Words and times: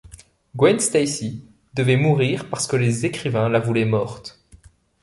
Gwen 0.55 0.79
Stacy 0.79 1.45
devait 1.75 1.95
mourir 1.95 2.49
parce 2.49 2.65
que 2.65 2.75
les 2.75 3.05
écrivains 3.05 3.49
la 3.49 3.59
voulaient 3.59 3.85
morte. 3.85 4.43